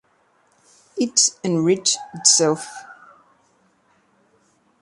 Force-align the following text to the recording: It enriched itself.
It 0.97 1.29
enriched 1.43 1.95
itself. 2.15 2.67